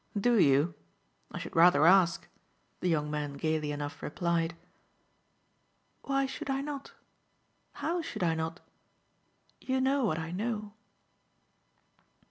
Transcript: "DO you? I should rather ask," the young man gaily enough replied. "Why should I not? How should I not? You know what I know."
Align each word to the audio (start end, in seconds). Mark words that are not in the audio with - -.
"DO 0.19 0.39
you? 0.39 0.73
I 1.31 1.37
should 1.37 1.55
rather 1.55 1.85
ask," 1.85 2.27
the 2.79 2.89
young 2.89 3.11
man 3.11 3.33
gaily 3.33 3.71
enough 3.71 4.01
replied. 4.01 4.55
"Why 6.01 6.25
should 6.25 6.49
I 6.49 6.61
not? 6.61 6.93
How 7.73 8.01
should 8.01 8.23
I 8.23 8.33
not? 8.33 8.61
You 9.59 9.79
know 9.79 10.03
what 10.05 10.17
I 10.17 10.31
know." 10.31 10.73